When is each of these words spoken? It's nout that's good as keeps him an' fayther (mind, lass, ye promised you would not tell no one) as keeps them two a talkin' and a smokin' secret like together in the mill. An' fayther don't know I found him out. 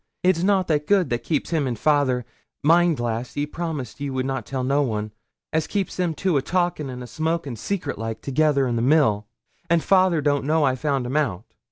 It's 0.23 0.41
nout 0.41 0.67
that's 0.67 0.87
good 0.87 1.13
as 1.13 1.19
keeps 1.21 1.51
him 1.51 1.67
an' 1.67 1.75
fayther 1.75 2.25
(mind, 2.63 2.99
lass, 2.99 3.37
ye 3.37 3.45
promised 3.45 3.99
you 3.99 4.13
would 4.15 4.25
not 4.25 4.47
tell 4.47 4.63
no 4.63 4.81
one) 4.81 5.11
as 5.53 5.67
keeps 5.67 5.95
them 5.95 6.15
two 6.15 6.37
a 6.37 6.41
talkin' 6.41 6.89
and 6.89 7.03
a 7.03 7.05
smokin' 7.05 7.55
secret 7.55 7.99
like 7.99 8.21
together 8.21 8.65
in 8.65 8.77
the 8.77 8.81
mill. 8.81 9.27
An' 9.69 9.81
fayther 9.81 10.19
don't 10.19 10.45
know 10.45 10.63
I 10.63 10.73
found 10.73 11.05
him 11.05 11.17
out. 11.17 11.45